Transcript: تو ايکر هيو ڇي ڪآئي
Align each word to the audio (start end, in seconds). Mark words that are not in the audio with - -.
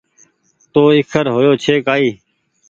تو 0.71 0.81
ايکر 0.95 1.25
هيو 1.35 1.51
ڇي 1.63 1.75
ڪآئي 1.87 2.09